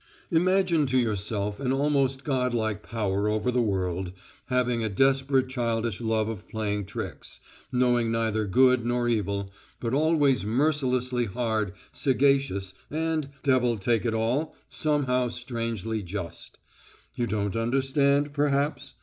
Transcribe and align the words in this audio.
Imagine 0.31 0.87
to 0.87 0.97
yourself 0.97 1.59
an 1.59 1.71
almost 1.71 2.23
godlike 2.23 2.81
Power 2.81 3.29
over 3.29 3.51
this 3.51 3.61
world, 3.61 4.13
having 4.47 4.83
a 4.83 4.89
desperate 4.89 5.47
childish 5.47 6.01
love 6.01 6.27
of 6.27 6.47
playing 6.47 6.85
tricks, 6.87 7.39
knowing 7.71 8.11
neither 8.11 8.47
good 8.47 8.83
nor 8.83 9.07
evil, 9.07 9.51
but 9.79 9.93
always 9.93 10.43
mercilessly 10.43 11.25
hard, 11.25 11.73
sagacious, 11.91 12.73
and, 12.89 13.29
devil 13.43 13.77
take 13.77 14.03
it 14.03 14.15
all, 14.15 14.55
somehow 14.69 15.27
strangely 15.27 16.01
just. 16.01 16.57
You 17.13 17.27
don't 17.27 17.55
understand, 17.55 18.33
perhaps? 18.33 18.95